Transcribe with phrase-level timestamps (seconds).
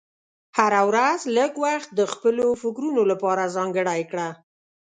[0.57, 4.29] هره ورځ لږ وخت د خپلو فکرونو لپاره ځانګړی کړه.